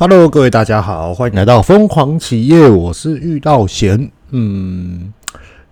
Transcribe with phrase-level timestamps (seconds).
[0.00, 4.08] Hello，各位大家好，欢迎来到疯狂企业，我是玉道贤。
[4.30, 5.12] 嗯，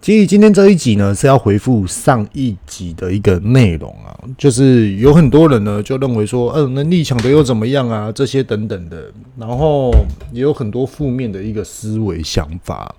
[0.00, 8.10] 其实今天这一集呢是要回复上一集的一个内容啊，就是有很多人呢就认为说，嗯，能力强的又怎么样啊？
[8.10, 9.92] 这些等等的，然后
[10.32, 12.92] 也有很多负面的一个思维想法。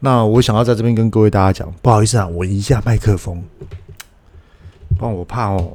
[0.00, 3.40] 那我想要在这边跟各位大家讲，不好意思啊，我一下麦克风，
[4.98, 5.70] 不然我怕哦，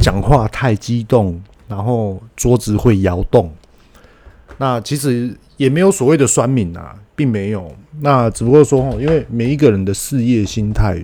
[0.00, 3.48] 讲话太激动，然后桌子会摇动。
[4.60, 7.74] 那其实也没有所谓的酸民啊，并没有。
[8.02, 11.02] 那只不过说，因为每一个人的事业心态，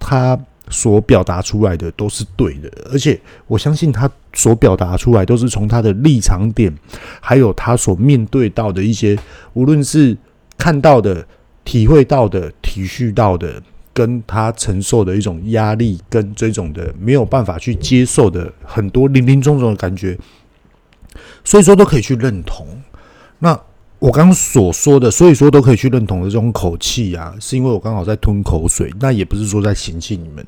[0.00, 0.36] 他
[0.70, 6.76] 所表达出来的都是对的，而且我相信他所表达出来都是从他的立场点，
[7.20, 9.16] 还有他所面对到的一些，
[9.52, 10.18] 无论是
[10.58, 11.24] 看到的、
[11.64, 13.62] 体会到的、体恤到的，
[13.92, 20.18] 跟他承受的一种压力，跟这种的没有办法去接受的很多林林总总的感觉，
[21.44, 22.66] 所以说都可以去认同。
[23.38, 23.58] 那
[23.98, 30.46] 我刚刚所说的，所以说都可以去认同的这种口气啊，是因为我刚好在吞口水，那也不是说在嫌弃你们，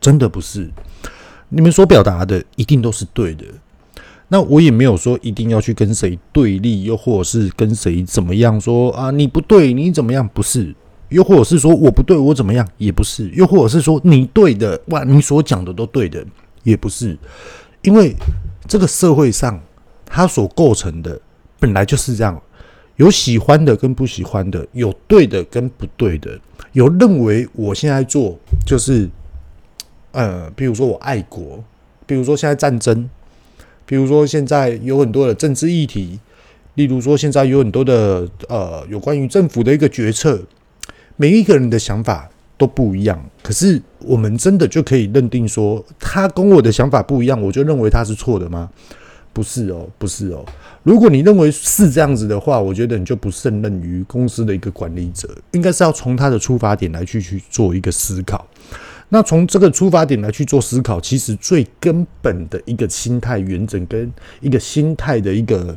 [0.00, 0.70] 真的不是，
[1.50, 3.44] 你们所表达的一定都是对的。
[4.28, 10.26] 那我也没有说一定要去跟谁对立，又或者是跟谁怎么样说啊，你不对，你怎么样？
[10.34, 10.74] 不是，
[11.10, 12.66] 又或者是说我不对，我怎么样？
[12.78, 16.24] 也不是，又或者是说你对的，哇，你所讲的都对的，
[16.62, 17.18] 也不是，
[17.82, 18.14] 因为
[18.66, 19.60] 这个社会上
[20.06, 21.20] 它所构成的。
[21.58, 22.40] 本来就是这样，
[22.96, 26.38] 有喜欢的跟不喜欢的，有对的跟不对的，
[26.72, 29.08] 有认为我现在做就是，
[30.12, 31.62] 呃，比如说我爱国，
[32.06, 33.08] 比如说现在战争，
[33.86, 36.18] 比如说现在有很多的政治议题，
[36.74, 40.40] 例如说现在有很多的呃有关于政府的一个决策，
[41.16, 48.70] 每一个人的想法都不一样，可是我们真的就可以认定说他跟我的想法不一样，我就认为他是错的吗？
[49.32, 50.44] 不是哦，不是哦。
[50.82, 58.46] 如果你认为是这样子的话，我觉得你就不胜任于公司的一个管理者，应该是要从他的出发点来去去做一个思考。
[59.10, 65.76] 那从这个出发点来去做思考，其实最根本的一个心态原则跟一个心态的一个，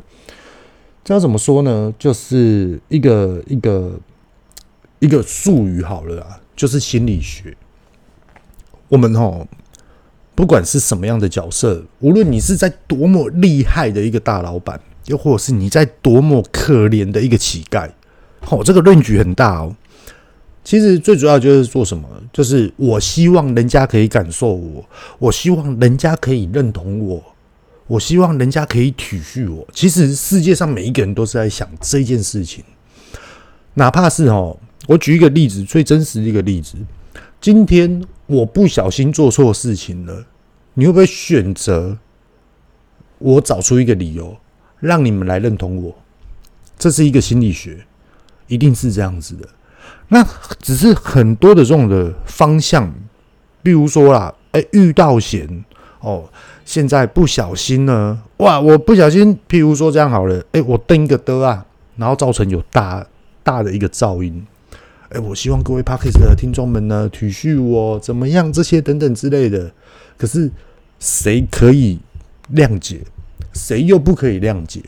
[1.04, 1.92] 这要怎么说呢？
[1.98, 3.92] 就是一个一个
[5.00, 7.56] 一个术语好了啦，就是心理学。
[8.88, 9.46] 我们齁。
[10.34, 17.90] 不管是什么样的角色，无论你是在多么厉害的一个大老板，又或者是你在多么可怜的一个乞丐，
[18.48, 19.74] 哦，这个论据很大哦。
[20.64, 22.08] 其实最主要就是做什么？
[22.32, 24.84] 就是我希望人家可以感受我，
[25.18, 27.22] 我希望人家可以认同我，
[27.86, 29.66] 我希望人家可以体恤我。
[29.72, 32.62] 其实世界上每一个人都是在想这件事情，
[33.74, 36.76] 哪怕是哦，我举一个例子，最真实的一个例子，
[37.40, 38.02] 今天。
[38.26, 40.24] 我不小心做错事情了，
[40.72, 41.98] 你会不会选择
[43.18, 44.34] 我找出一个理由
[44.82, 45.94] 让你们来认同我？
[46.76, 47.86] 这是一个心理学，
[48.48, 49.48] 一定是这样子的。
[50.08, 50.26] 那
[50.60, 52.92] 只是很多的这种的方向，
[53.62, 55.64] 比如说啦，哎，遇到险
[56.00, 56.28] 哦，
[56.64, 61.64] 现在不小心呢，哇，我不小心，譬如说这样好了，哎，我蹬一个的啊，
[61.96, 63.06] 然后造成有大
[63.44, 64.44] 大的一个噪音。
[65.10, 69.70] 哎，我希望各位 Podcast 的听众们呢，体恤我怎么样，这些等等之类的。
[70.18, 70.50] 可是
[70.98, 72.00] 谁可以
[72.54, 73.00] 谅解，
[73.52, 74.80] 谁又不可以谅解？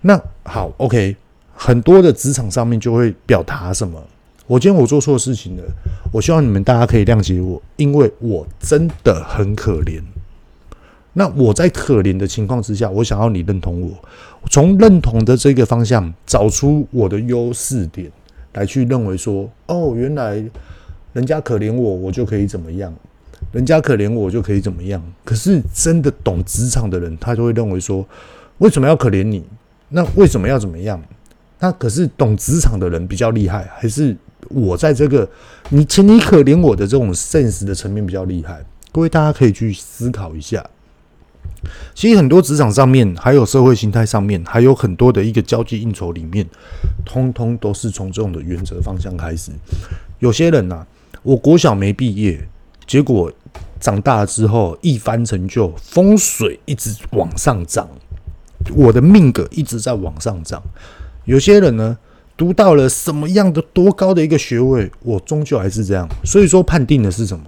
[0.00, 1.16] 那好，OK，
[1.54, 4.02] 很多的职场上面就会表达什么？
[4.46, 5.62] 我今天我做错事情了，
[6.12, 10.02] 我希望你们大家可以谅解我，因为我真的很可怜。
[11.14, 13.90] 那我在可怜的情况之下，我想要你认同我，
[14.50, 18.10] 从认同的这个方向找出我的优势点。
[18.52, 20.40] 来去认为说，哦，原来
[21.12, 22.94] 人家可怜我，我就可以怎么样？
[23.54, 25.00] 人家可怜我，就可以怎么样？
[25.24, 28.04] 可是真的懂职场的人，他就会认为说，
[28.58, 29.44] 为什么要可怜你？
[29.90, 31.00] 那为什么要怎么样？
[31.60, 34.16] 那可是懂职场的人比较厉害，还是
[34.48, 35.26] 我在这个
[35.68, 38.60] 你请你可怜我的这种 sense 的层面比较厉害？
[38.90, 40.68] 各位大家可以去思考一下。
[41.94, 46.44] 其实很多职场上面，还有社会形态上面，还有很多的一个交际应酬里面，
[47.04, 49.52] 通通都是从这种的原则方向开始。
[50.18, 50.84] 有些人呐、
[51.22, 52.46] 我国小没毕业，
[52.86, 53.32] 结果
[53.84, 57.86] 长大之后一番成就，风水一直往上涨，
[58.74, 60.62] 我的命格一直在往上涨。
[61.26, 61.98] 有些人呢，
[62.34, 66.08] 读到了什么样的多高的一个学位，我终究还是这样。
[66.24, 67.44] 所以说，判定的是什么？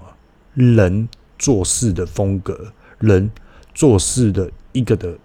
[0.53, 3.31] 人做事的风格，人。
[3.75, 5.19] 做事的一个的，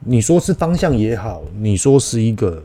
[0.00, 2.64] 你说是方向也好，你说是一个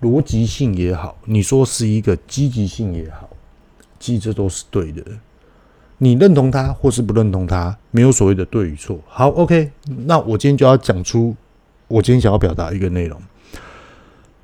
[0.00, 3.28] 逻辑性也好，你说是一个积极性也好，
[3.98, 5.04] 其实这都是对的。
[6.02, 8.98] 你认同他或是不认同他，没有所谓的对与错。
[9.06, 9.70] 好，OK，
[10.06, 11.36] 那我今天就要讲出
[11.88, 13.20] 我今天想要表达一个内容。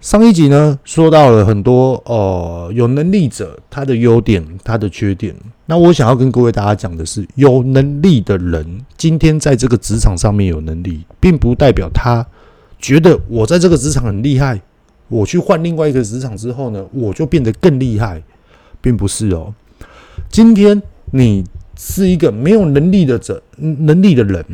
[0.02, 5.34] 上一集呢，说到了很多呃，有能力者他的优点、他的缺点。
[5.64, 12.24] 那我想要跟各位大家讲的是，有能力的人今天在这个职场上面有能力，并不代表他
[12.78, 14.60] 觉得我在这个职场很厉害，
[15.08, 18.22] 我去换另外一个职场之后呢，我就变得更厉害，
[18.82, 19.54] 并不是哦。
[20.28, 20.80] 今天
[21.10, 21.44] 你
[21.76, 24.44] 是一个没有能力的者，能力的人，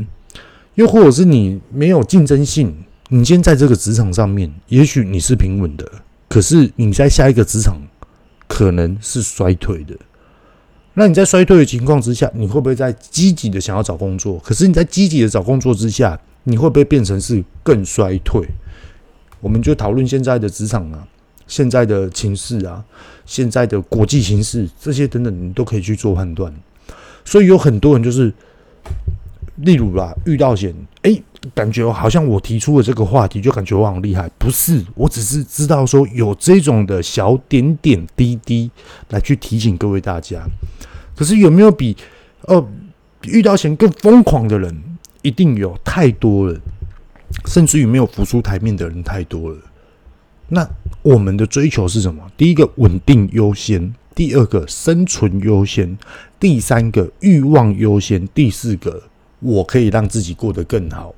[0.74, 2.74] 又或者是你没有竞争性。
[3.08, 5.84] 你今天在这个职场上面，也许你是平稳的，
[6.28, 7.76] 可是你在下一个职场
[8.48, 9.94] 可能是衰退的。
[10.94, 14.38] 那你在衰退的情况之下，你会不会在积极的想要找工作？
[14.38, 18.46] 可是你在积极的找工作之下，你会不会变成是更衰退？
[19.40, 21.06] 我们就讨论现在的职场啊，
[21.52, 22.82] 现在的情势啊，
[23.26, 26.50] 现在的国际形势这些等等，你都可以去做判断。
[27.24, 28.32] 所以有很多人就是。
[29.56, 31.22] 例如啦，遇到险，哎，
[31.54, 34.28] 感觉好像我提出了这个话题，就感觉我很厉害。
[34.38, 38.70] 不是，我只是知道说有这种的小点点滴滴
[39.10, 40.42] 来去提醒各位大家。
[41.14, 41.94] 可是有没有比
[42.46, 42.66] 呃
[43.24, 44.74] 遇到险更疯狂的人？
[45.20, 46.58] 一定有，太多了，
[47.44, 49.56] 甚至于没有浮出台面的人太多了。
[50.48, 50.68] 那
[51.02, 52.22] 我们的追求是什么？
[52.36, 55.98] 第一个稳定优先，第二个生存优先，
[56.38, 59.02] 第三个欲望优先，第四个。
[59.40, 61.12] 我可以让自己过得更好，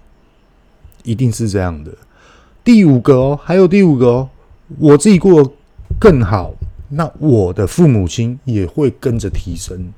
[1.02, 1.92] 一定是这样的。
[2.64, 4.28] 第五个哦，还有第五个哦，
[4.78, 5.50] 我自己过得
[6.00, 6.54] 更好，
[6.88, 9.92] 那我的父母亲也会跟着提升，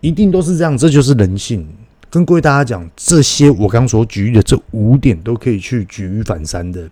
[0.00, 0.78] 一定都是这样。
[0.78, 1.68] 这就是人性。
[2.10, 6.88] 跟各位大家讲，这些我刚所举例的这五点都可以去举一反三的。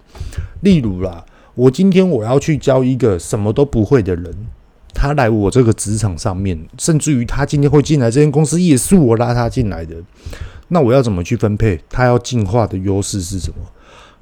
[0.61, 1.25] 例如啦，
[1.55, 4.35] 我今天我要去教一个什么都不会的人。
[4.93, 9.95] 他来我这个职场上面，甚至于他今天会进来这间公司，也是我拉他进来的。
[10.69, 11.81] 那我要怎么去分配？
[11.89, 13.57] 他要进化的优势是什么？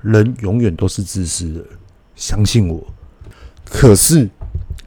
[0.02, 1.61] 人永远都是自私的，
[2.14, 2.85] 相信我。
[3.64, 4.29] 可是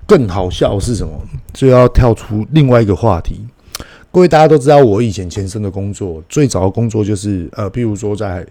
[0.06, 1.22] 更好笑是什么？
[1.54, 3.46] 就要跳出另外一个话题。
[4.18, 8.44] 各位大家都知道，我以前前身的工作，最早的工作就是呃，譬如说在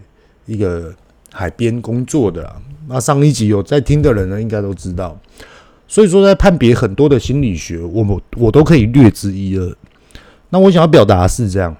[0.44, 0.94] 一个
[1.32, 2.48] 海边工作的。
[2.86, 5.18] 那上一集有在听的人呢，应该都知道。
[5.88, 9.76] 所以说，在判别很多的心理学，我们我都可以略知一二。
[10.50, 11.76] 那我想要表达是这样：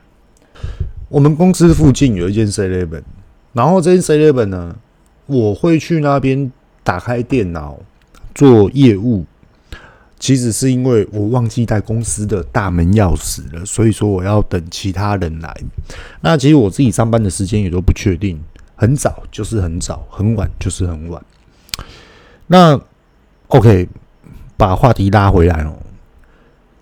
[1.09, 3.03] 我们公司附近有一间 Seven，
[3.53, 4.77] 然后这间 Seven 呢，
[5.27, 6.51] 我会去那边
[6.83, 7.79] 打开电脑
[8.35, 9.25] 做业务。
[10.27, 15.57] 其实是因为我忘记带公司的大门钥匙了，所以说我要等其他人来。
[16.21, 18.37] 那其实我自己上班的时间也都不确定，
[18.75, 21.25] 很早就是很早，很晚就是很晚。
[22.49, 22.77] 那
[23.47, 23.89] OK，
[24.57, 25.79] 把话题拉回来哦。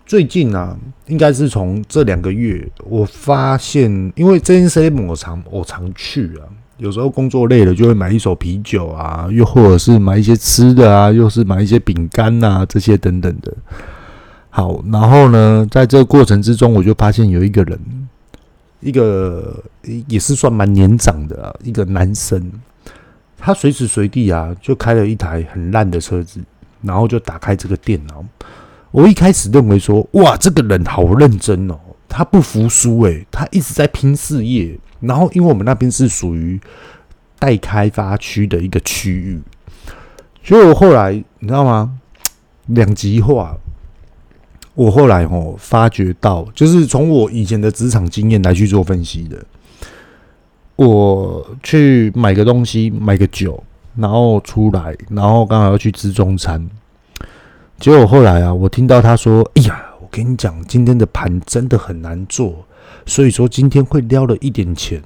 [0.06, 0.74] 最近啊，
[1.08, 13.52] 应该是从这两个月，我发现，因为这件事我常我常去啊，有时候工作累了，就会买一手啤酒啊，又或者是买一些吃的啊，又是买一些饼干呐，这些等等的。
[14.50, 17.78] 好，然后呢，在这个过程之中，我就发现有一个人，
[18.80, 19.62] 一个
[20.08, 22.52] 也是算蛮年长的啊，一个男生，
[23.38, 26.40] 他随时随地啊，就开了一台很烂的车子。
[26.86, 28.22] 然后就打开这个电脑，
[28.90, 31.80] 我一开始认为说，哇，这个人好认真哦，
[32.16, 34.78] 他不服输诶，他一直在拼事业。
[35.00, 36.60] 然后，因为我们那边是属于
[37.38, 39.42] 待开发区的一个区域，
[40.42, 41.98] 所以我后来你知道吗？
[42.66, 43.56] 两极化。
[44.74, 49.44] 我后来哦发觉到，就是从我以前的职场经验来去做分析的，
[50.76, 53.62] 我去买个东西，买个酒。
[53.96, 56.68] 然后出来，然后刚好要去吃中餐，
[57.78, 62.64] 结果后来啊，我听到他说：“哎呀，跟你讲，今天的盘真的很难做，
[63.04, 65.02] 所以说今天会撩了一点钱。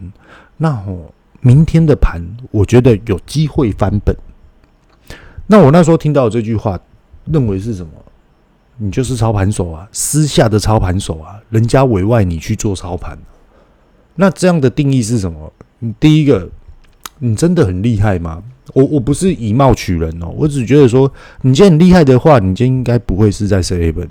[0.59, 1.11] 那哦，
[1.41, 4.15] 明天的盘我觉得有机会翻本。”
[5.51, 6.79] 那我那时候听到这句话，
[7.25, 7.93] 认为是什么？
[8.77, 13.19] 你就是操盘手啊，私下的操盘手啊，人家委外你去做操盘。
[14.17, 15.51] 那这样的定义是什么？
[15.79, 16.51] 你第一个，
[17.19, 18.43] 你真的很厉害吗？
[18.75, 21.11] 我我不是以貌取人哦，我只觉得说，
[21.41, 24.09] 你今天很厉害的话，你今天应该不会是在 seven。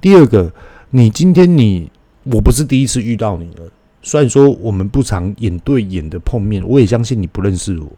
[0.00, 0.52] 第二个，
[0.90, 1.90] 你今天你
[2.24, 3.70] 我不是第一次遇到你了，
[4.02, 7.90] 虽然说我们不常眼对眼的碰面，我也相信你不认识我，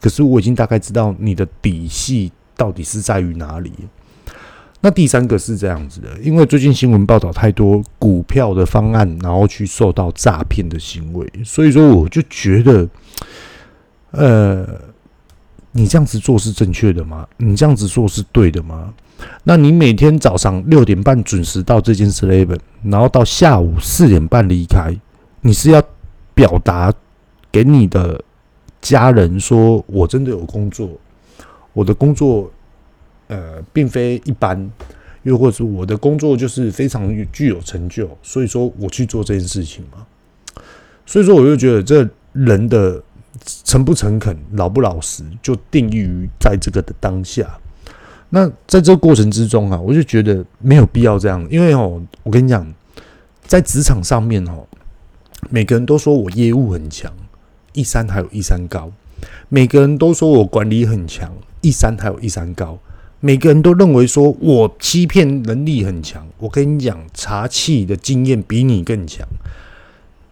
[0.00, 3.72] 可是我已经大概知道你的底细到底是在于哪里。
[4.80, 12.88] 那第三个是这样子的，因为最近新闻报道太多股票的方案，然后去受到诈骗的行为，所以说我就觉得，
[14.12, 14.89] 呃。
[15.72, 17.26] 你这样子做是正确的吗？
[17.36, 18.92] 你这样子做是对的吗？
[19.44, 24.98] 那你每天早上六点半准时到这间 Seven，然后到下午四点半离开，
[25.42, 25.82] 你是要
[26.34, 26.92] 表达
[27.52, 28.22] 给你的
[28.80, 30.90] 家人说我真的有工作，
[31.72, 32.50] 我的工作
[33.28, 34.70] 呃并非一般，
[35.22, 40.06] 又或者我的工作就是非常具有成就，所以说我去做这件事情嘛。
[41.04, 43.02] 所以说我就觉得这人的
[43.64, 47.58] 诚不诚恳、老不老实，就定义于在这个的当下。
[48.28, 52.66] 那在这个过程之中啊，我就觉得没有必要这样，因为哦，我跟你讲，
[53.44, 54.66] 在职场上面哦，
[55.48, 57.12] 每个人都说我业务很强，
[57.72, 58.90] 一山还有一山高；
[59.48, 62.78] 每个人都说我管理很强，一山还有一山高；
[63.18, 66.24] 每个人都认为说我欺骗能力很强。
[66.38, 69.26] 我跟你讲，查气的经验比你更强。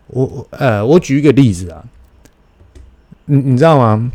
[0.06, 1.84] 我我呃，我举一个例子啊，
[3.28, 4.10] 你你知道吗？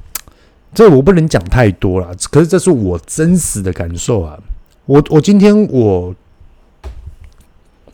[0.74, 4.40] 这我不能讲太多了，可是这是我真实的感受啊。
[4.86, 6.16] 我我今天我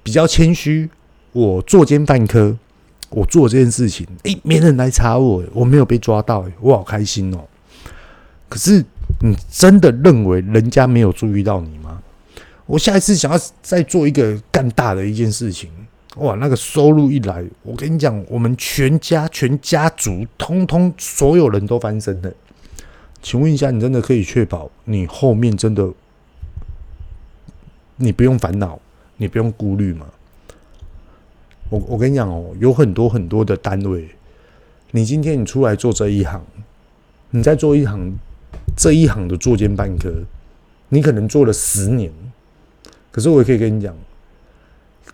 [0.02, 0.90] 比较谦虚，
[1.34, 2.58] 我作奸犯科，
[3.10, 7.40] 我做这件事情，诶，没人来查我，我没有被抓到，我好开心哦。
[8.48, 8.84] 可是
[9.22, 12.02] 你真的认为人家没有注意到你吗？
[12.66, 15.70] 我下一次想要再做一个干大的一件事情，
[16.20, 22.32] 哇，那个收入一来，我跟你讲，我们全家全家族通通所有人都翻身了。
[23.22, 25.92] 请问一下，你真的可以确保你后面真的
[27.98, 28.80] 你不用烦恼，
[29.18, 30.06] 你不用顾虑吗？
[31.70, 34.10] 我我跟你讲哦，有很多很多的单位，
[34.92, 36.42] 你今天你出来做这一行，
[37.30, 38.14] 你在做一行
[38.76, 40.14] 这一行的作奸犯科，
[40.90, 42.12] 你可能做了十年，
[43.12, 43.96] 可是我也可以跟你讲。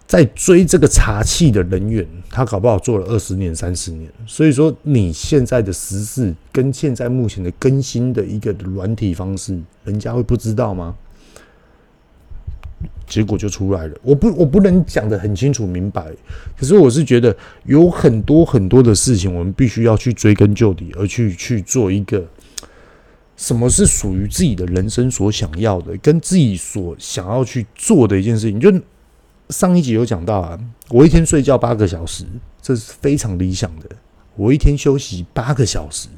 [0.07, 4.07] 在追这个茶器的人员，他搞不好做了二十年、三十年。
[4.27, 10.95] 所以说，你现在的时事跟现在目前的更新的一个软体方式，人家会不知道吗？
[13.07, 13.97] 结果就出来了。
[14.03, 16.05] 我不，我不能讲得很清楚明白。
[16.55, 22.23] 可是我是觉得有很多很多的事情，我们必须要去追根究底，而去去做一个
[23.35, 28.71] 什么是属于自己的人生所想要的，跟自己所想要去做的一件事情，就。
[29.49, 30.59] 上一集有讲到啊，
[30.89, 32.25] 我一天睡觉八个小时，
[32.61, 33.87] 这是非常理想的。
[34.35, 36.09] 我一天休息八个小时，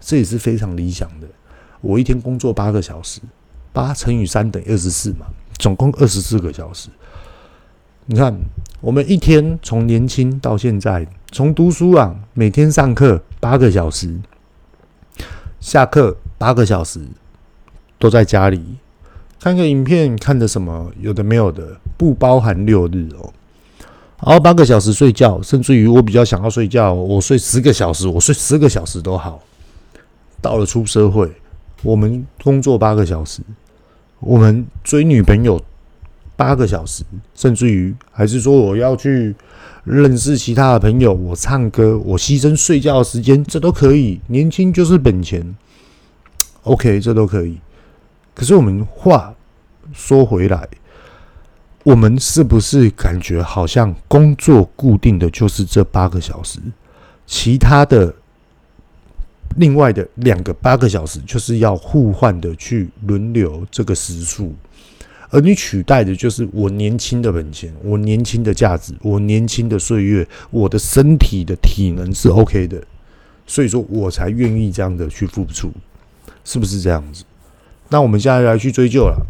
[0.00, 1.26] 这也是非常理想的。
[1.80, 3.20] 我一天工作八个小时，
[3.72, 5.26] 八乘以三等于二十四嘛，
[5.58, 6.88] 总共二十四个小时。
[8.06, 8.34] 你看，
[8.80, 14.18] 我们一天从年轻到现在，从读书啊，每天上课八个小时，
[15.60, 17.06] 下课八个小时，
[17.98, 18.78] 都在家里。
[19.40, 20.90] 看个影片，看的什么？
[21.00, 23.32] 有的没有的，不包含六日哦。
[24.24, 29.40] 然后八个小时睡觉，甚至于我比较想要睡觉，我睡十个小时，我睡十个小时都好。
[30.42, 31.30] 到了出社会，
[31.82, 33.40] 我们工作八个小时，
[34.18, 35.60] 我们追女朋友
[36.36, 37.04] 八个小时，
[37.34, 39.34] 甚至于还是说我要去
[39.84, 44.20] 认识其他的朋友，我唱歌，我牺牲睡觉的时间，这都可以。
[44.26, 45.54] 年轻就是本钱
[46.64, 47.58] ，OK，这都可以。
[48.38, 49.34] 可是我们话
[49.92, 50.68] 说回来，
[51.82, 56.60] 我们是不是感觉好像工作固定的就是这八个小时，
[57.26, 58.14] 其他的
[59.56, 64.54] 另外的两个八个小时就是要互换的去轮流这个时数，
[65.30, 72.80] 而你取代的就是我年轻的本钱，我年轻的价值，我年轻的岁月，我的身体的体能是 OK 的，
[73.48, 75.72] 所以说我才愿意这样的去付出，
[76.44, 77.24] 是不是这样子？
[77.90, 79.26] 那我们现在来去追究了，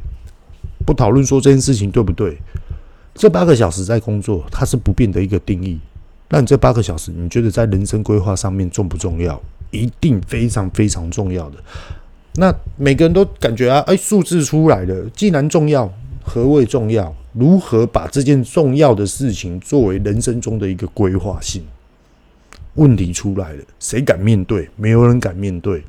[0.84, 2.38] 不讨论说这件事情对不对？
[3.14, 5.78] 这八个小时在工作，它是不变的一个定义。
[6.28, 9.40] 那你这八个小时，你觉得在人生规划上面重不重要？
[9.70, 11.56] 一定非常非常重要的。
[12.34, 17.14] 那每个人都感觉啊，哎，数字出来了，既然重要，何谓重要？
[17.32, 21.62] 如何把这件重要的事情作为人生中的一个规划性？
[22.78, 24.68] 问题出来了，谁敢面对？
[24.76, 25.82] 没有人敢面对。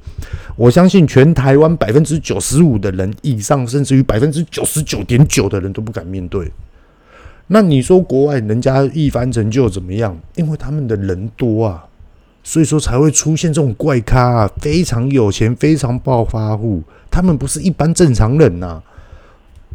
[0.58, 6.52] 我相信全台湾百分之九十五的人以上，甚至于百分之九十九点九的人都不敢面对。
[7.48, 10.18] 那你说国外人家一番成就怎么样？
[10.36, 11.86] 因为他们的人多啊，
[12.44, 16.84] 所以说才会出现这种怪咖啊，非常有钱、非常暴发户。
[17.10, 18.82] 他们不是一般正常人呐。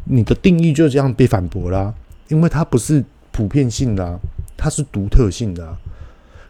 [0.07, 1.95] 你的定义就这样被反驳啦，
[2.29, 3.03] 因为它不是
[3.33, 4.19] 普遍性的啊，
[4.57, 5.79] 它是独特性的啊。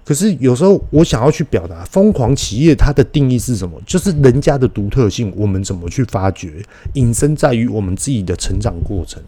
[0.05, 3.81] 可是有时候我想要去表达疯狂企业它的定义是什么？
[3.87, 6.63] 就是人家的独特性，我们怎么去发掘？
[6.93, 9.23] 隐身在于我们自己的成长过程，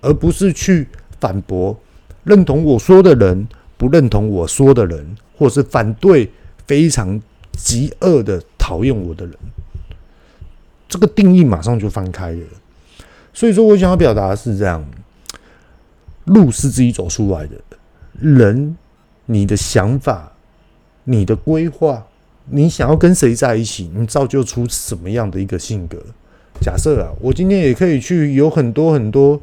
[0.00, 0.86] 而不是去
[1.18, 1.76] 反驳
[2.22, 6.30] 认同我说的人，不认同我说的人，或是反对
[6.64, 9.36] 非常极恶的讨厌我的人。
[10.88, 12.46] 这个定义马上就翻开了。
[13.32, 14.88] 所以说我想要表达的是这样：
[16.26, 17.56] 路是自己走出来的，
[18.20, 18.76] 人。
[19.26, 20.32] 你的想法、
[21.04, 22.06] 你的规划、
[22.50, 25.98] 你想要跟谁在一起，你造就出什么样的一个性格？
[26.60, 29.40] 假设啊，我今天也可以去有很多很多，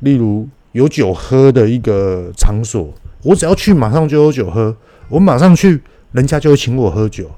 [0.00, 4.74] 例如有酒喝的一个场所，我只要去，马上就有酒喝，
[5.08, 5.80] 我马上去，
[6.12, 7.30] 人家就会请我喝酒。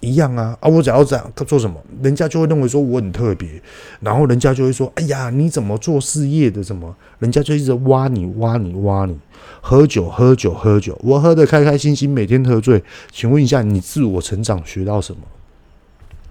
[0.00, 0.68] 一样啊啊！
[0.68, 3.62] 我只要这样，他做什么，人家就会认为说我很特别，
[4.00, 6.62] 然后人家就会说：“哎呀，你怎么做事业的？
[6.62, 9.18] 什么？”人家就一直挖你、挖你、挖你。
[9.60, 12.82] 喝酒、喝酒、喝酒，我喝得开开心心，每天喝醉。
[13.12, 15.20] 请问一下，你自我成长学到什么？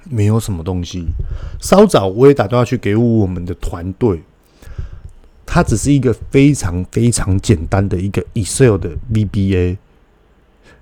[0.10, 1.06] 没有什么东西。
[1.62, 4.24] 稍早我也打电话去给我们的团队，
[5.46, 9.78] 它只是一个非常非常简单的一个 Excel 的 VBA，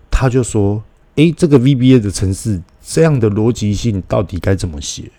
[0.10, 0.84] 他就说。
[1.18, 5.12] 诶，这个 VBA 的程式这样的逻辑性到底该怎么写？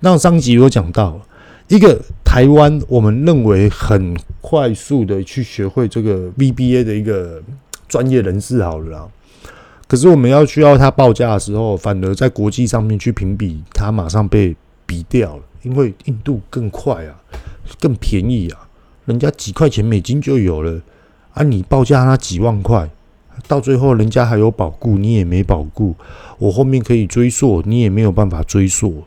[0.00, 1.20] 那上集有讲到，
[1.66, 7.42] 一个台湾我们认为很快速的去学会这个 VBA 的一个
[7.88, 9.08] 专业人士好了啦，
[9.88, 14.54] 可是我们要需要他报价的时候，反而在国际上面去评比，他马上被
[14.86, 17.16] 比掉了，因为印度更快啊，
[17.80, 18.68] 更便宜啊，
[19.06, 20.80] 人家几块钱美金就有了，
[21.32, 22.88] 啊，你报价他几万块。
[23.46, 25.94] 到最后，人家还有保固，你也没保固。
[26.38, 29.04] 我后面可以追溯，你也没有办法追溯。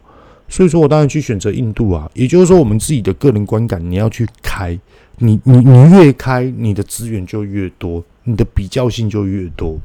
[0.48, 2.10] 所以说我当然去选择印度啊。
[2.14, 4.78] 也就是说，我们自己的个人观感，你要去开，
[5.18, 9.78] 你你你越开，你的资源就越多，你的比较性就越多。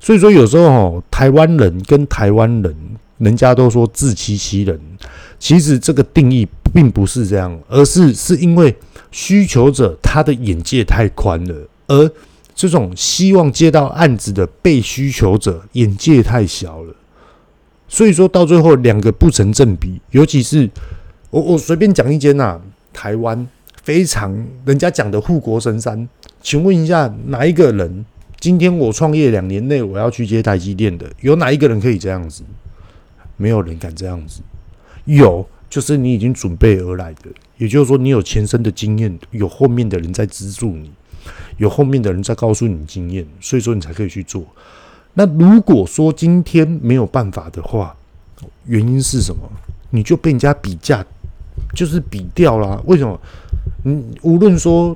[0.00, 2.74] 所以说，有时候哦，台湾人跟台湾人，
[3.18, 4.78] 人家都说自欺欺人。
[5.38, 8.74] 其实这个定义并不是这样，而是是因为
[9.10, 11.54] 需求者他的眼界太宽了，
[11.86, 12.10] 而。
[12.56, 16.96] 这种希望接到案子的被需求者眼界太小了，
[17.86, 20.00] 所以说到最后两个不成正比。
[20.10, 20.70] 尤其是
[21.28, 22.58] 我我随便讲一间呐，
[22.94, 23.46] 台湾
[23.82, 26.08] 非常人家讲的护国神山，
[26.40, 28.06] 请问一下哪一个人
[28.40, 32.42] 今天我创业两年内我要去接台积电的，有哪一个人可以这样子？
[33.36, 34.40] 没有人敢这样子。
[35.04, 40.90] 有就是你已经准备而来的，也就是说你有前身的经验，有后面的人在资助你。
[41.56, 44.44] 有后面的人在告诉你经验，所以说你才可以去做。
[45.14, 47.96] 那如果说今天没有办法的话，
[48.66, 49.40] 原因是什么？
[49.90, 51.04] 你就被人家比价，
[51.74, 52.82] 就是比掉了。
[52.86, 53.18] 为什么？
[53.84, 54.94] 你无论说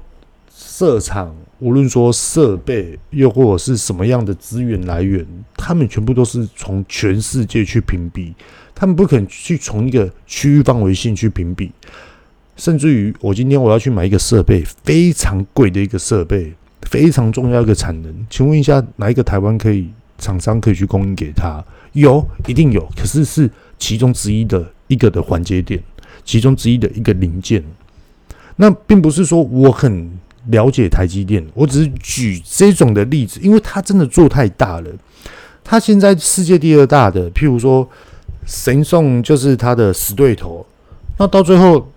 [0.54, 8.34] 设厂，无论说设备，又或者是什么样的资源来源，他们全部都是从全世界去评比，
[8.74, 11.72] 他们不可能去从一个区域范围性去评比。
[12.60, 18.14] 甚至于，我今天我要去买一个设备，非常贵的一个设备，非常重要一个产能。
[18.28, 21.64] 请问一下，哪一个台湾可以厂商可以去供应给他？
[21.94, 22.86] 有，一定有。
[22.94, 25.82] 可是是其中之一的一个的环节点，
[26.22, 27.64] 其中之一的一个零件。
[28.56, 30.10] 那并不是说我很
[30.48, 34.90] 了解台积电，我只是举这种的例子，因为它真的做太大了。
[35.64, 37.88] 它现在世界第二大的，譬如说
[38.44, 40.66] 神送就是它的死对头。
[41.16, 41.90] 那到最后。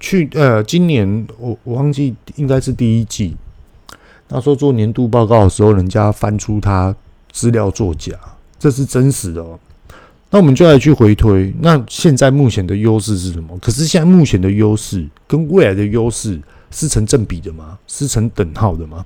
[0.00, 3.36] 去呃，今年我我忘记应该是第一季，
[4.28, 6.94] 那时候做年度报告的时候，人家翻出他
[7.30, 8.14] 资料作假，
[8.58, 9.58] 这是真实的哦。
[10.30, 13.58] 那我们就来去回推，那现在目前的优势是什么？
[13.58, 17.78] 可是现在目前的优势跟未来的优势是成正比的吗？
[17.86, 19.04] 是成等号的吗？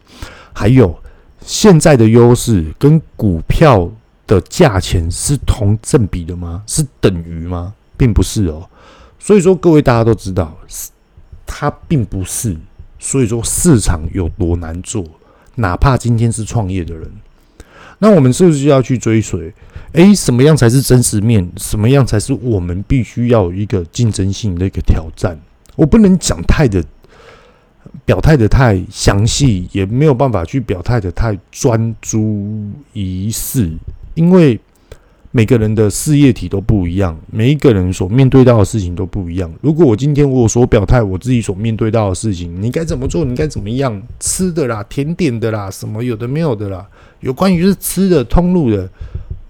[0.53, 0.95] 还有
[1.41, 3.91] 现在的优势跟股票
[4.27, 6.63] 的价钱是同正比的吗？
[6.67, 7.73] 是等于吗？
[7.97, 8.69] 并不是哦。
[9.25, 10.55] 所以说，各位大家都知道，
[11.47, 12.55] 它并不是。
[12.99, 15.03] 所以说，市场有多难做，
[15.55, 17.11] 哪怕今天是创业的人，
[18.01, 19.51] 那我们是不是要去追随？
[19.93, 21.51] 诶，什么样才是真实面？
[21.57, 25.41] 什么样才是我们必须要有一个竞争性的一个挑战？
[25.75, 26.85] 我不能讲太的
[28.05, 33.73] 表态的太详细，也没有办法去表态的太专诸一事，
[34.13, 34.61] 因为。
[35.37, 39.53] 每个人的事业体都不一样，每一个人所面对到的事情都不一样。
[39.61, 43.25] 如果我今天我所表态我自己所面对到的事情，你该怎么做？
[43.25, 44.01] 你该怎么样？
[44.21, 46.87] 吃的啦，甜点的啦，什么有的没有的啦，
[47.19, 48.89] 有关于是吃的通路的，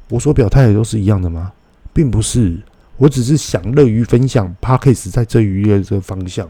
[0.08, 1.52] 我所表态的都是一样的吗？
[1.92, 2.58] 并不是，
[2.96, 6.48] 我只是想乐于分享 Podcast 在这一个这个方向，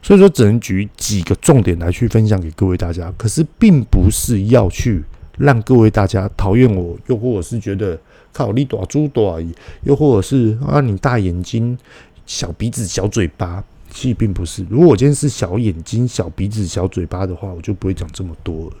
[0.00, 3.12] 所以说只能举几个重点来去分享给各位大家。
[3.18, 5.02] 可是并不是要去
[5.36, 7.98] 让各位大家讨厌我，又或者是觉得。
[8.32, 9.46] 靠你大猪大耳，
[9.82, 11.76] 又或者是啊，你大眼睛、
[12.24, 14.66] 小鼻子、小嘴巴，其实并不是。
[14.70, 18.72] 如果我今天是小眼睛、小鼻子、小嘴巴的话，我就不会讲这么多了。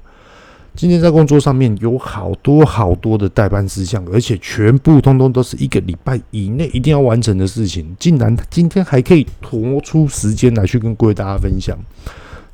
[0.74, 11.78] 今天在工作上面有好多好多的代办事项，而且全部通通都是一个礼拜以内一定要完成的事情，竟然今天还可以拖出时间来去跟各位大家分享，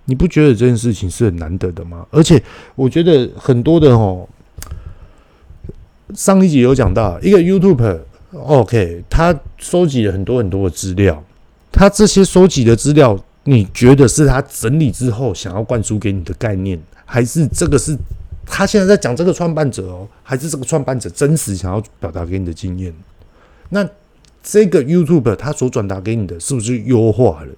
[0.06, 2.04] 你不觉得这件事情是很难得的吗？
[2.11, 2.42] 而且
[2.74, 4.28] 我觉得很多的哦。
[6.14, 8.01] 上一集有讲到一个 YouTube
[8.33, 11.23] OK，他收集了很多很多的资料，
[11.71, 17.97] 他这些收集的资料，你觉得是他整理之后想要灌输给你的概念，还是这个是
[18.47, 22.92] 他现在在讲这个创办者哦，还是这个创办者真实想要表达给你的经验？
[23.71, 23.87] 那
[24.42, 27.53] 这个 YouTube 他所转达给你的是不是优化了？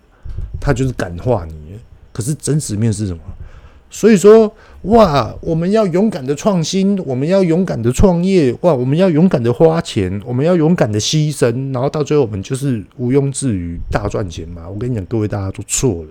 [0.61, 1.79] 他就是感化你，
[2.13, 3.21] 可是真实面是什么？
[3.93, 14.67] 所以说，哇，我们要勇敢的创新，我们要勇敢的创业，哇，我们要勇敢的花钱，我们要勇敢的牺牲，然后到最后我们就是毋庸置疑大赚钱嘛？
[14.69, 16.09] 我跟你讲，各位大家都错了，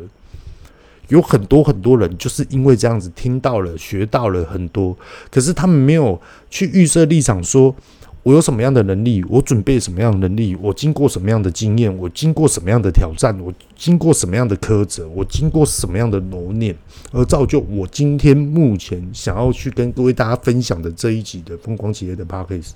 [1.08, 4.96] 有很多很多人就是因为这样子听到了、学到了很多，
[5.32, 7.76] 可是他们没有去预设立场说。
[8.24, 9.24] 我有什么样的能力？
[9.30, 10.56] 我准备什么样的能力？
[10.58, 11.96] 我经过什么样的经验？
[11.98, 13.38] 我经过什么样的挑战？
[13.40, 15.08] 我经过什么样的苛责？
[15.10, 16.76] 我经过什么样的磨练，
[17.12, 22.74] 而造就我今天目前想要去跟各位大家分享的这一集的疯狂企业的 Podcast，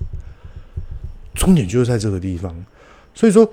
[1.36, 2.56] 重点就是在这个地方。
[3.14, 3.48] 所以说，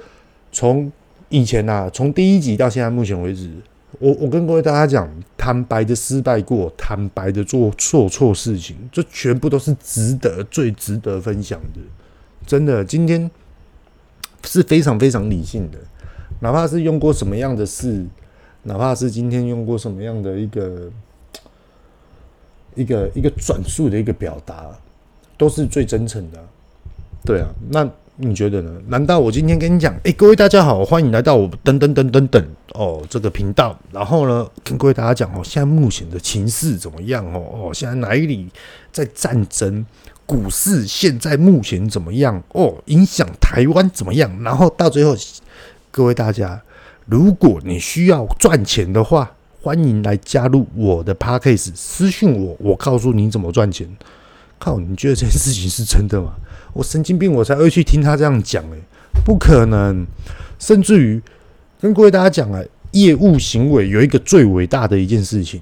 [0.53, 0.91] 从
[1.29, 3.51] 以前啊，从第一集到现在目前为止。
[3.99, 11.81] 我我跟各位大家讲，坦白的失败过，坦白的做错错事情，这全部都是值得、最值得分享的。
[12.47, 13.31] 真的，今天
[14.45, 15.79] 是非常非常理性的，
[16.41, 18.07] 哪怕是用过什么样的事，
[18.63, 20.91] 哪怕是今天用过什么样的一个
[22.75, 24.71] 一个一个转述的一个表达，
[25.37, 26.39] 都是最真诚的。
[27.25, 27.91] 对啊，那。
[28.21, 28.71] 你觉得呢？
[28.89, 33.79] 难道我今天跟你讲，哎、各位大家好，欢迎来到我等等等等等哦这个频道。
[33.91, 37.43] 然后呢，跟各位大家讲哦，现在目前的情势怎么样哦？
[37.53, 38.49] 哦，现在哪里
[38.93, 39.85] 在战争？
[40.27, 42.41] 股市现在目前怎么样？
[42.53, 44.31] 哦，影响台湾怎么样？
[44.43, 45.17] 然后到最后，
[45.91, 46.61] 各位大家，
[47.07, 53.89] 如果你需要赚钱的话，欢迎来加入我的 Podcast，私讯我，我告诉你怎么赚钱。
[54.59, 56.35] 靠，你觉得这件事情是真的吗？
[56.73, 58.79] 我神经病，我才会去听他这样讲诶，
[59.25, 60.07] 不可能。
[60.59, 61.21] 甚至于
[61.81, 65.61] 跟各位大家讲啊，业务行为有一个最伟大的一件事情，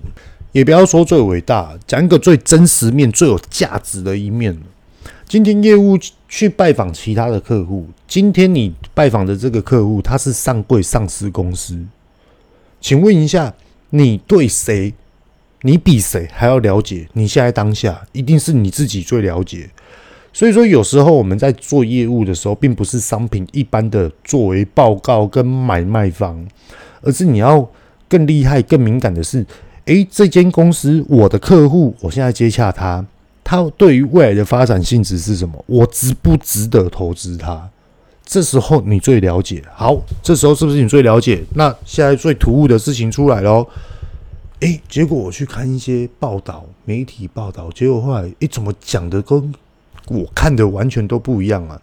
[0.53, 4.59] 也不要说最伟大，讲一个最真实面、最有价值的一面。
[5.29, 11.79] 今天业务去拜访其他的客户，今天你拜访的这个客户，他是上柜上市公司，
[12.81, 13.55] 请问一下，
[13.91, 14.95] 你对谁？
[15.63, 17.09] 你比谁还要了解？
[17.13, 19.69] 你现在当下一定是你自己最了解。
[20.33, 26.47] 所以说，有时候我们在做业务的时候，并不是商品一般的作为报告跟买卖方，
[27.03, 27.69] 而是你要
[28.09, 29.45] 更厉害、更敏感的是，
[29.87, 33.05] 诶，这间公司我的客户，我现在接洽他，
[33.43, 35.65] 他对于未来的发展性质是什么？
[35.67, 37.69] 我值不值得投资他？
[38.25, 39.63] 这时候你最了解。
[39.75, 41.43] 好，这时候是不是你最了解？
[41.55, 43.67] 那现在最突兀的事情出来喽。
[44.61, 49.53] 诶，结果我去看一些报道，媒体报道，结果后来，诶，怎么讲的跟
[50.11, 51.81] 我看的完全都不一样啊，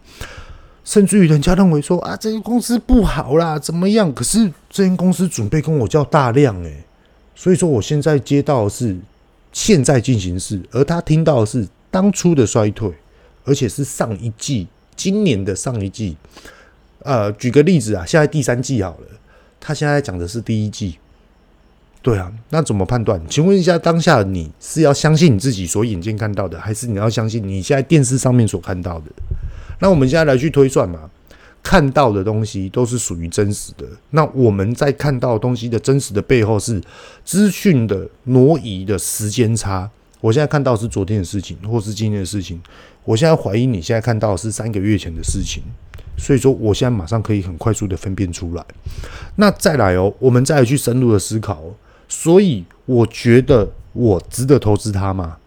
[0.84, 4.14] 甚至于人家认为说啊，这间公司不好啦，怎么样？
[4.14, 6.84] 可是这间公司准备跟我叫大量诶，
[7.36, 8.96] 所以说我现在接到的是
[9.52, 12.92] 现在进行式，而他听到的是当初的衰退，
[13.44, 16.16] 而且是上一季，今年的上一季。
[17.00, 19.08] 呃，举个例子啊，现在第三季好了，
[19.60, 20.98] 他现在讲的是第一季。
[22.06, 23.20] 对啊，那怎么判断？
[23.28, 29.06] 请问一下，当下你是要相信你自己所眼见看到的，还是你要相信你现在电视上面所看到的？
[29.80, 31.10] 那我们现在来去推算嘛，
[31.64, 33.88] 看到的东西都是属于真实的。
[34.12, 36.80] 那我们在看到东西的真实的背后是
[37.24, 39.90] 资讯的挪移的时间差。
[40.22, 42.62] 我现在看到是昨天的事情，或是今天的事情。
[43.04, 45.64] 我现在怀疑你现在看到是三个月前的事情，
[46.20, 48.64] 所以说我现在马上可以很快速的分辨出来。
[49.38, 51.74] 那再来哦，我们再来去深入的思考哦。
[52.08, 55.38] 所以我觉得我值得投资它吗？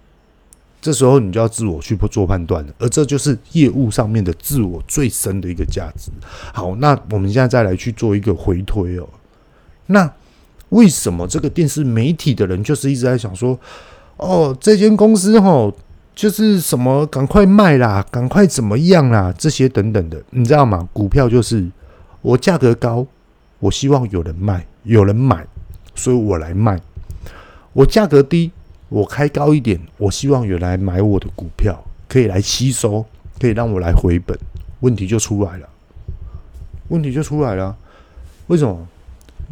[0.81, 6.09] 这时候你就要自我去做判断了，而这就是业务上面的自我最深的一个价值。
[6.53, 9.09] 好，那我们现在再来去做一个回推哦。
[9.87, 10.09] 那
[10.69, 13.59] 为什么这个电视媒体的人就是一直在想说，
[14.19, 15.75] 哦，这间公司哦，
[16.15, 20.89] 就是什么赶快卖啦，赶快怎么样啦，这些等等的，你知道吗？
[20.93, 21.69] 股票就是
[22.23, 23.05] 我价格高，
[23.59, 25.45] 我希望有人卖，有人买。
[25.99, 26.81] 所以我来卖，
[27.73, 28.51] 我价格低，
[28.89, 33.05] 我开高一点，我希望有人来买我的股票，可以来吸收，
[33.41, 34.39] 可以让我来回本。
[34.81, 35.69] 问题就出来了，
[36.89, 37.77] 问题就出来了。
[38.47, 38.87] 为什么？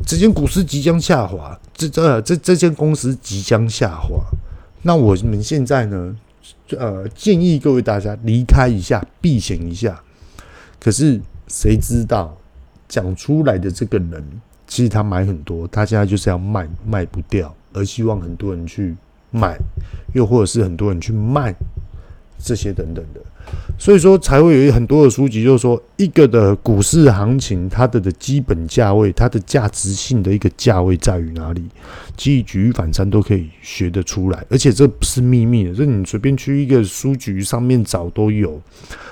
[0.07, 4.23] 这间股市即将下滑，这这这这间公司即将下滑。
[4.83, 6.17] 那我们现在呢？
[6.71, 10.01] 呃，建议各位大家离开一下，避险一下。
[10.79, 12.37] 可是谁知道
[12.89, 14.25] 讲出来的这个人？
[14.67, 18.95] 其实他买很多，他现在就是要卖，卖不掉，而希望很多人去
[19.31, 19.57] 买，
[20.15, 21.55] 又或者是很多人去卖，
[22.39, 23.21] 这些等等的。
[23.79, 31.63] 所以说才会有很多的书籍，就是说一个的股市行情，它的的基本价位，它的价值性的一个价位在于哪里？
[32.17, 38.61] 其实举一反三都可以学得出来，而且这不是秘密的，这你随便去一个书局上面找都有，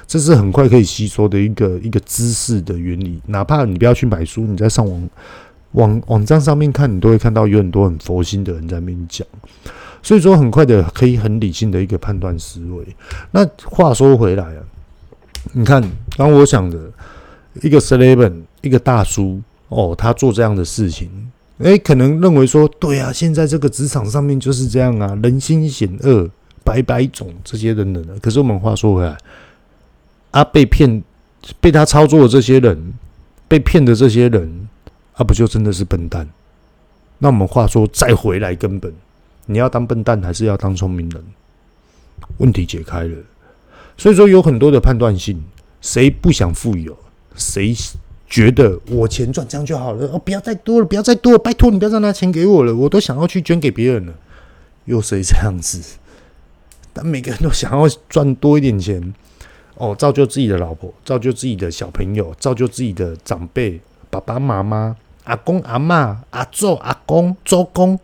[0.04, 3.20] 这是很快可以吸收的一个一个知识的原理。
[3.26, 5.08] 哪怕你不要去买书，你在上网
[5.74, 9.24] 网网站上面看，你都会看到有很多很佛心的人在那边讲。
[10.02, 12.84] 所以说，很快的可以很理性的一个判断思维。
[13.30, 14.60] 那话说回来啊，
[15.52, 15.82] 你看，
[16.16, 16.78] 刚我想的
[17.62, 21.08] 一个 seven 一个大叔哦，他做这样的事情，
[21.58, 26.28] 诶，可能认为说，对啊，现在这个职场上面就是这样啊，人心险恶，
[26.62, 28.18] 百百种这些等等的。
[28.18, 29.16] 可是我们话说回来，
[30.32, 31.02] 啊，被骗，
[31.62, 32.92] 被他操作的这些人，
[33.48, 34.63] 被骗的这些人，
[35.14, 36.28] 啊，不就真的是笨蛋？
[37.18, 38.92] 那我们话说，再回来根本。
[39.46, 41.24] 你要当笨蛋还是要当聪明人？
[42.38, 43.16] 问题解开了，
[43.96, 45.42] 所以说有很多的判断性。
[45.80, 46.96] 谁不想富有？
[47.36, 47.74] 谁
[48.26, 50.06] 觉得我钱赚这样就好了？
[50.08, 54.14] 哦，不要再多了，不要再多了，拜托你不要再拿钱给我了，我都想要去捐给别人了。
[54.86, 55.98] 有谁这样子？
[56.92, 59.14] 但每个人都想要赚多一点钱，
[59.74, 67.98] 哦，造就自己的老婆，造就自己的小朋友，造就自己的长辈，爸爸妈妈、阿公阿嬷、阿祖阿公、周公，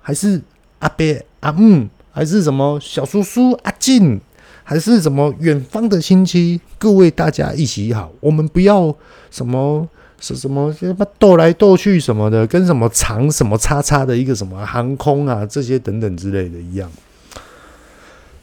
[0.00, 0.40] 还是？
[0.82, 1.04] 阿伯、
[1.38, 4.20] 阿姆，还是什么小叔叔、阿静，
[4.64, 6.60] 还是什么远方的亲戚？
[6.76, 8.92] 各位大家一起好，我们不要
[9.30, 16.90] 什么是什么什么斗来斗去什么的，跟什么长什么叉叉的一个什么航空啊这些等等之类的一样，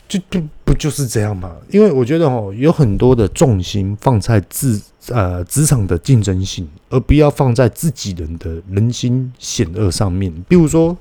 [0.10, 1.56] 就不不就是这样吗？
[1.70, 10.98] 因为我觉得哦，有很多的重心放在自呃职场的竞争性，而不要放在自己人的人心险恶上面，比如说。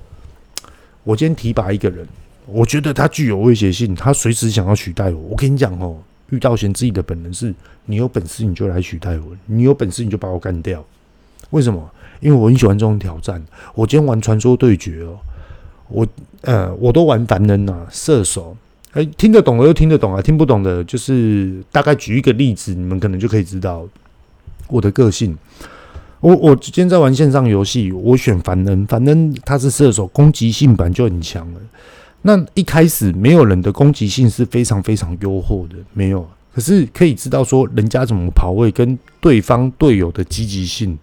[1.04, 2.06] 我今天提拔一个人，
[2.44, 5.18] 我觉得他具有威胁性，他随时想要取代我。
[5.30, 5.96] 我跟你讲哦，
[6.28, 7.54] 遇到贤自己的本能是，
[7.86, 10.84] 你有本事你就来取代我，你有本事你就把我干掉。
[11.48, 11.90] 为什么？
[12.20, 13.42] 因为我很喜欢这种挑战。
[13.74, 15.18] 我今天玩传说对决哦，
[15.88, 16.06] 我
[16.42, 18.54] 呃，我都玩凡人呐，射手。
[18.92, 23.86] 哎，听得懂的就听得懂啊，听不懂的，就是大概举一个例子，你们可能就可以知道
[24.68, 25.36] 我的个性。
[26.20, 31.60] 我我今天在玩线上游戏，我选凡人，凡人他是射手，攻击性本来就很强了。
[32.22, 36.26] 那一开始没有人的攻击性是非常非常优厚的，没有。
[36.52, 40.98] 可是可以知道说人家怎么跑位，跟对方队友的积极性。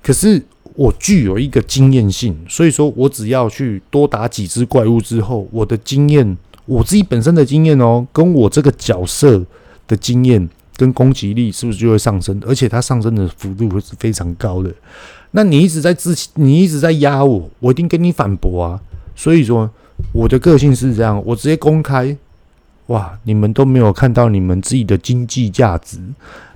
[0.00, 0.40] 可是
[0.74, 9.44] 我具有一个经验性，所以说我只要去多打几只怪物之后，我的经验，我自己本身的经验哦，跟我这个角色
[9.86, 10.48] 的经验。
[10.74, 12.40] 跟攻击力是不是就会上升？
[12.46, 14.72] 而且它上升的幅度会是非常高的。
[15.32, 18.80] 那你一直在自，你一直在压我，我一定跟你反驳啊。
[19.14, 19.70] 所以说，
[20.12, 22.16] 我的个性是这样，我直接公开，
[22.86, 25.98] 哇，你们都没有看到你们自己的经济价值，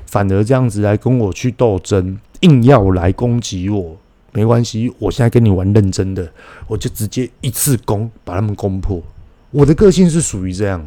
[0.07, 3.97] 反而这样子来跟我去斗争，硬要来攻击我，
[4.33, 6.33] 没关系，我现在跟你玩认真的，
[6.67, 9.01] 我就直接一次攻把他们攻破。
[9.57, 10.87] 我的个性是属于这样。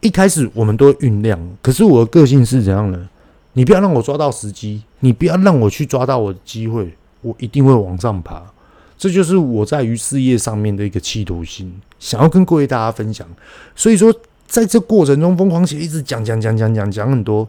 [0.00, 3.08] 一开始我们都酝酿，可是我的个性是怎样呢？
[3.52, 8.42] 你不要让我抓到时机，你不要让我去抓到我的机会，我一定会往上爬。
[8.98, 13.24] 这就是我在于事业上面的一个企图心，想要跟各位大家分享。
[13.76, 14.12] 所以说，
[14.48, 17.48] 在这过程中，疯狂写一直讲讲讲讲讲讲很多，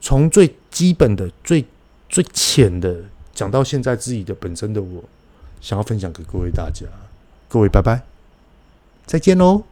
[0.00, 1.64] 从最基本的、最
[2.08, 2.96] 最浅的
[3.34, 5.02] 讲到现在自己的本身的我，
[5.60, 6.86] 想要分享给各位大家。
[7.48, 8.02] 各位拜拜，
[9.04, 9.64] 再见喽。